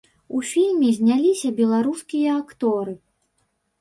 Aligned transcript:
У 0.37 0.39
фільме 0.51 0.89
зняліся 0.99 1.51
беларускія 1.61 2.29
акторы. 2.41 2.93